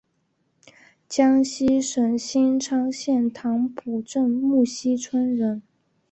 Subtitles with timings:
[1.07, 5.61] 江西省新昌县棠浦镇沐溪村人。